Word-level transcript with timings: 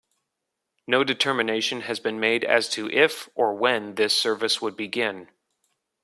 No 0.87 1.03
determination 1.03 1.81
has 1.81 1.99
been 1.99 2.19
made 2.19 2.43
as 2.43 2.67
to 2.69 2.89
if 2.89 3.29
or 3.35 3.53
when 3.53 3.93
this 3.93 4.15
service 4.17 4.59
would 4.59 4.75
begin. 4.75 5.29